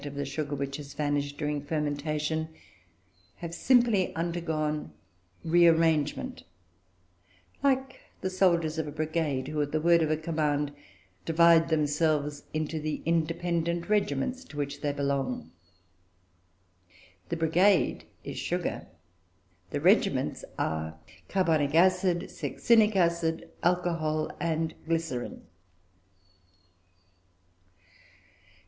of 0.03 0.15
the 0.15 0.25
sugar 0.25 0.55
which 0.55 0.77
has 0.77 0.95
vanished 0.95 1.37
during 1.37 1.63
fermentation 1.63 2.47
have 3.35 3.53
simply 3.53 4.15
undergone 4.15 4.91
rearrangement; 5.45 6.41
like 7.61 7.99
the 8.21 8.27
soldiers 8.31 8.79
of 8.79 8.87
a 8.87 8.91
brigade, 8.91 9.49
who 9.49 9.61
at 9.61 9.71
the 9.71 9.79
word 9.79 10.01
of 10.01 10.21
command 10.23 10.71
divide 11.23 11.69
themselves 11.69 12.45
into 12.51 12.79
the 12.79 13.03
independent 13.05 13.89
regiments 13.89 14.43
to 14.43 14.57
which 14.57 14.81
they 14.81 14.91
belong. 14.91 15.51
The 17.29 17.37
brigade 17.37 18.05
is 18.23 18.39
sugar, 18.39 18.87
the 19.69 19.79
regiments 19.79 20.43
are 20.57 20.97
carbonic 21.29 21.75
acid, 21.75 22.31
succinic 22.31 22.95
acid, 22.95 23.51
alcohol, 23.61 24.31
and 24.39 24.73
glycerine. 24.87 25.43